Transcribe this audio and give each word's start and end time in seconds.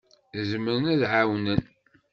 Zemren 0.49 0.83
ad 0.93 0.97
d-ɛawnen. 1.01 1.61